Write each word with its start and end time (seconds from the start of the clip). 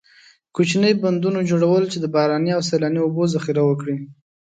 کوچنۍ 0.55 0.93
بندونو 1.03 1.39
جوړول 1.49 1.83
چې 1.91 1.97
د 1.99 2.05
باراني 2.15 2.51
او 2.57 2.61
سیلابي 2.69 2.99
اوبو 3.03 3.23
ذخیره 3.33 3.63
وکړي. 3.65 3.95